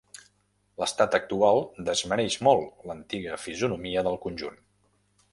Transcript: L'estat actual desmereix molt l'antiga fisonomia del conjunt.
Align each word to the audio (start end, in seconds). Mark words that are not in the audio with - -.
L'estat 0.83 1.17
actual 1.17 1.59
desmereix 1.89 2.37
molt 2.47 2.87
l'antiga 2.91 3.35
fisonomia 3.43 4.05
del 4.09 4.17
conjunt. 4.25 4.57